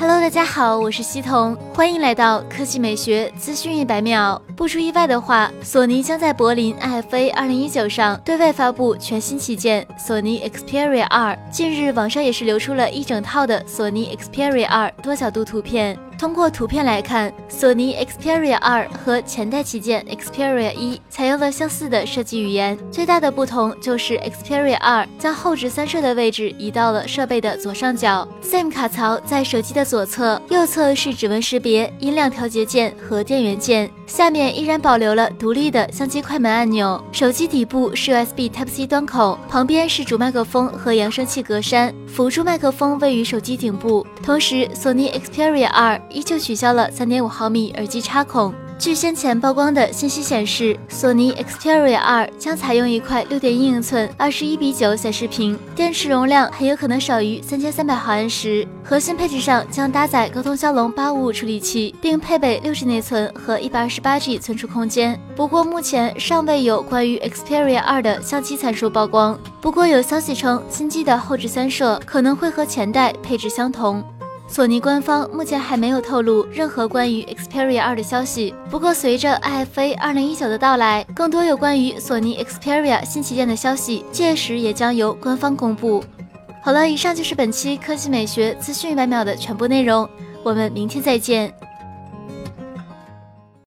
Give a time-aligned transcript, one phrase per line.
[0.00, 4.40] Hello，大家好，我是西彤，欢迎来到科技美学资讯一百秒。
[4.54, 11.36] 不出意外的话，索尼将在柏林 IFA 二零一九上对外发布全新旗舰索尼 Xperia 二。
[11.50, 15.98] 近日，网上也是流出了一整套的索尼 Xperia 二多角度图片。
[16.18, 37.00] 通过图片来看，索尼 Xperia 2和前代旗舰 Xperia 1采用了相似的设计语言，最大的不同就是 Xperia 2将后置三摄的位置移到了设备的左上角，SIM 卡槽在手机的左侧，右侧是指纹识别、音量调节键和电源键，下面依然保留了独立的相机快门按钮。
[37.12, 44.04] 手机底部是 USB Type-C 端口，旁边是主麦克风和扬声器格栅，辅助麦克风位于手机顶部。
[44.24, 48.52] 同时，索尼 Xperia 2依旧取消了3.5毫米耳机插孔。
[48.78, 58.66] 据先前曝光的信息显示，索尼 Xperia 2将采用一块6.1英寸21比9显示屏，电池容量很有可能少于3300毫安时。
[58.84, 65.18] 核心配置上将搭载高通骁龙855处理器，并配备 6G 内存和 128G 存储空间。
[65.34, 69.36] 不过目前尚未有关于 Xperia 2的相机参数曝光。
[69.60, 74.04] 不过有消息称，新机的后置三摄可能会和前代配置相同。
[74.50, 78.54] 索尼官方目前还没有透露任何关于 Xperia 2的消息。
[78.70, 86.02] 不过，随着 IFA 2019的到来，更多有关于索尼 Xperia 新旗舰的消息，届时也将由官方公布。
[86.64, 90.08] 好了，以上就是本期科技美学资讯一百秒的全部内容，
[90.42, 91.52] 我们明天再见。